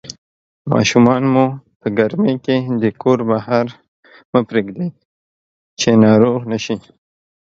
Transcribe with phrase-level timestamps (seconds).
[0.71, 1.45] ماشومان مو
[1.79, 3.65] په ګرمۍ کې د کور بهر
[4.31, 4.89] مه پرېږدئ
[5.79, 6.77] چې ناروغ نشي